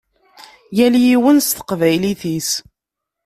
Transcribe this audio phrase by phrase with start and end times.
[0.77, 2.49] Yal yiwen s teqbaylit-is.